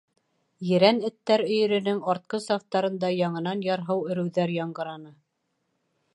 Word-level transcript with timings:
Ерән 0.69 1.01
эттәр 1.09 1.43
өйөрөнөң 1.47 2.01
артҡы 2.13 2.41
сафтарында 2.47 3.13
яңынан 3.19 3.63
ярһыу 3.69 4.09
өрөүҙәр 4.15 4.57
яңғыраны. 4.59 5.15